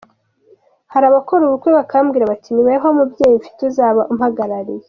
Hari 0.93 1.05
abakora 1.07 1.41
ubukwe 1.45 1.69
bakambwira 1.77 2.29
bati 2.31 2.49
‘ni 2.51 2.61
weho 2.67 2.87
mubyeyi 2.97 3.39
mfite 3.39 3.59
uzaba 3.69 4.01
umpagarariye. 4.11 4.79